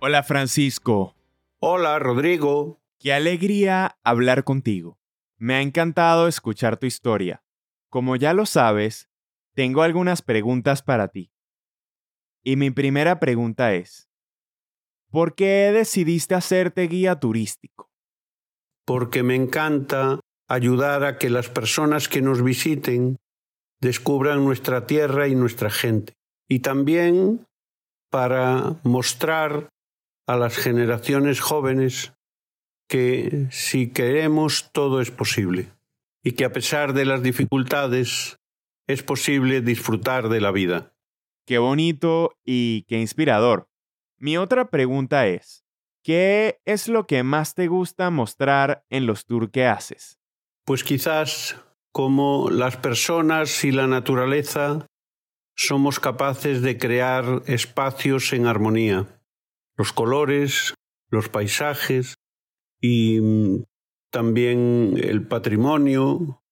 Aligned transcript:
Hola 0.00 0.22
Francisco. 0.22 1.16
Hola 1.58 1.98
Rodrigo. 1.98 2.80
Qué 3.00 3.12
alegría 3.12 3.98
hablar 4.04 4.44
contigo. 4.44 5.00
Me 5.38 5.54
ha 5.54 5.60
encantado 5.60 6.28
escuchar 6.28 6.76
tu 6.76 6.86
historia. 6.86 7.42
Como 7.90 8.14
ya 8.14 8.32
lo 8.32 8.46
sabes, 8.46 9.10
tengo 9.54 9.82
algunas 9.82 10.22
preguntas 10.22 10.82
para 10.82 11.08
ti. 11.08 11.32
Y 12.44 12.54
mi 12.54 12.70
primera 12.70 13.18
pregunta 13.18 13.74
es, 13.74 14.08
¿por 15.10 15.34
qué 15.34 15.72
decidiste 15.72 16.36
hacerte 16.36 16.86
guía 16.86 17.16
turístico? 17.18 17.90
Porque 18.84 19.24
me 19.24 19.34
encanta 19.34 20.20
ayudar 20.48 21.02
a 21.02 21.18
que 21.18 21.28
las 21.28 21.48
personas 21.48 22.08
que 22.08 22.22
nos 22.22 22.44
visiten 22.44 23.16
descubran 23.80 24.44
nuestra 24.44 24.86
tierra 24.86 25.26
y 25.26 25.34
nuestra 25.34 25.70
gente. 25.70 26.12
Y 26.48 26.60
también 26.60 27.44
para 28.10 28.76
mostrar 28.84 29.68
a 30.28 30.36
las 30.36 30.56
generaciones 30.56 31.40
jóvenes 31.40 32.12
que 32.86 33.46
si 33.50 33.90
queremos 33.90 34.70
todo 34.72 35.00
es 35.00 35.10
posible 35.10 35.72
y 36.22 36.32
que 36.32 36.44
a 36.44 36.52
pesar 36.52 36.92
de 36.92 37.06
las 37.06 37.22
dificultades 37.22 38.38
es 38.86 39.02
posible 39.02 39.62
disfrutar 39.62 40.28
de 40.28 40.42
la 40.42 40.52
vida. 40.52 40.94
Qué 41.46 41.56
bonito 41.56 42.36
y 42.44 42.82
qué 42.88 43.00
inspirador. 43.00 43.70
Mi 44.18 44.36
otra 44.36 44.68
pregunta 44.68 45.26
es, 45.26 45.64
¿qué 46.04 46.60
es 46.66 46.88
lo 46.88 47.06
que 47.06 47.22
más 47.22 47.54
te 47.54 47.66
gusta 47.66 48.10
mostrar 48.10 48.84
en 48.90 49.06
los 49.06 49.24
tours 49.24 49.50
que 49.50 49.64
haces? 49.64 50.18
Pues 50.66 50.84
quizás 50.84 51.56
como 51.90 52.50
las 52.50 52.76
personas 52.76 53.64
y 53.64 53.72
la 53.72 53.86
naturaleza 53.86 54.86
somos 55.56 56.00
capaces 56.00 56.60
de 56.60 56.76
crear 56.76 57.42
espacios 57.46 58.34
en 58.34 58.46
armonía. 58.46 59.17
Los 59.78 59.92
colores, 59.94 60.74
los 61.08 61.30
paisajes 61.30 62.16
y 62.80 63.20
mm, 63.20 63.64
también 64.10 64.94
el 65.00 65.26
patrimonio, 65.26 66.42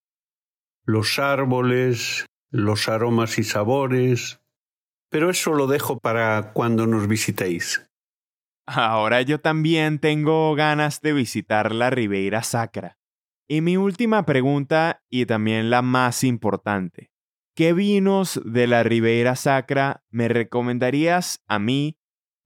los 0.84 1.19
árboles, 1.19 2.24
los 2.50 2.88
aromas 2.88 3.38
y 3.38 3.42
sabores. 3.42 4.38
Pero 5.10 5.28
eso 5.28 5.54
lo 5.54 5.66
dejo 5.66 5.98
para 5.98 6.52
cuando 6.52 6.86
nos 6.86 7.08
visitéis. 7.08 7.84
Ahora 8.66 9.22
yo 9.22 9.41
también 9.41 9.98
tengo 9.98 10.54
ganas 10.54 11.00
de 11.00 11.12
visitar 11.12 11.72
la 11.72 11.91
Ribeira 11.91 12.42
Sacra. 12.42 12.97
Y 13.48 13.60
mi 13.60 13.77
última 13.77 14.24
pregunta, 14.24 15.04
y 15.08 15.27
también 15.27 15.69
la 15.70 15.82
más 15.82 16.24
importante. 16.24 17.10
¿Qué 17.56 17.72
vinos 17.72 18.41
de 18.44 18.66
la 18.66 18.82
Ribeira 18.82 19.34
Sacra 19.34 20.04
me 20.10 20.28
recomendarías 20.28 21.42
a 21.47 21.58
mí 21.58 21.97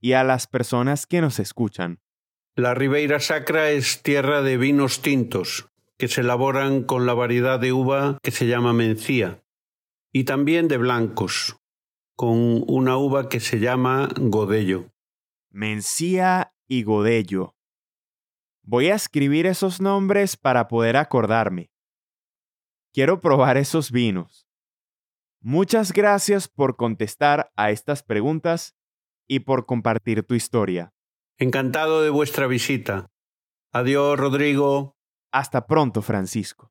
y 0.01 0.12
a 0.12 0.25
las 0.25 0.47
personas 0.47 1.06
que 1.06 1.20
nos 1.20 1.39
escuchan? 1.39 2.01
La 2.56 2.75
Ribeira 2.75 3.20
Sacra 3.20 3.70
es 3.70 4.03
tierra 4.03 4.42
de 4.42 4.57
vinos 4.57 5.03
tintos, 5.03 5.69
que 5.98 6.09
se 6.09 6.23
elaboran 6.23 6.83
con 6.83 7.07
la 7.07 7.15
variedad 7.15 7.61
de 7.61 7.73
uva 7.73 8.19
que 8.23 8.31
se 8.31 8.47
llama 8.47 8.73
mencía, 8.73 9.42
y 10.12 10.25
también 10.25 10.67
de 10.67 10.79
blancos, 10.79 11.59
con 12.17 12.65
una 12.67 12.97
uva 12.97 13.29
que 13.29 13.41
se 13.41 13.61
llama 13.61 14.09
godello. 14.17 14.92
Mencía 15.51 16.55
y 16.67 16.83
godello. 16.83 17.55
Voy 18.62 18.89
a 18.89 18.95
escribir 18.95 19.47
esos 19.47 19.81
nombres 19.81 20.37
para 20.37 20.69
poder 20.69 20.97
acordarme. 20.97 21.70
Quiero 22.92 23.20
probar 23.20 23.57
esos 23.57 23.91
vinos. 23.91 24.47
Muchas 25.41 25.92
gracias 25.92 26.48
por 26.48 26.77
contestar 26.77 27.51
a 27.57 27.70
estas 27.70 28.03
preguntas 28.03 28.77
y 29.30 29.41
por 29.41 29.64
compartir 29.64 30.24
tu 30.24 30.35
historia. 30.35 30.92
Encantado 31.39 32.02
de 32.02 32.11
vuestra 32.11 32.48
visita. 32.48 33.07
Adiós, 33.73 34.18
Rodrigo. 34.18 34.96
Hasta 35.33 35.68
pronto, 35.68 36.02
Francisco. 36.02 36.70